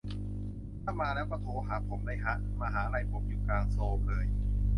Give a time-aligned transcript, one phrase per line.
[0.83, 4.25] ถ้ามาแล้วก็โทรหาผมได้ฮะ มหาลัยผมอยู่กลางโซลเลย